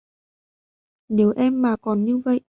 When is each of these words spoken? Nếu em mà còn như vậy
Nếu 1.09 1.33
em 1.35 1.61
mà 1.61 1.75
còn 1.77 2.05
như 2.05 2.17
vậy 2.17 2.41